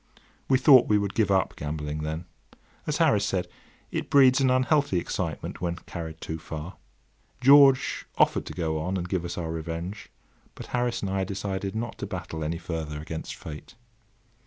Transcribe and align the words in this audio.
We 0.49 0.57
thought 0.57 0.87
we 0.87 0.97
would 0.97 1.13
give 1.13 1.29
up 1.29 1.55
gambling 1.55 1.99
then. 1.99 2.25
As 2.87 2.97
Harris 2.97 3.23
said, 3.23 3.47
it 3.91 4.09
breeds 4.09 4.41
an 4.41 4.49
unhealthy 4.49 4.97
excitement 4.97 5.61
when 5.61 5.75
carried 5.75 6.19
too 6.19 6.39
far. 6.39 6.77
George 7.39 8.07
offered 8.17 8.47
to 8.47 8.53
go 8.53 8.79
on 8.79 8.97
and 8.97 9.07
give 9.07 9.23
us 9.23 9.37
our 9.37 9.51
revenge; 9.51 10.09
but 10.55 10.65
Harris 10.73 11.03
and 11.03 11.11
I 11.11 11.23
decided 11.23 11.75
not 11.75 11.99
to 11.99 12.07
battle 12.07 12.43
any 12.43 12.57
further 12.57 12.99
against 12.99 13.35
Fate. 13.35 13.75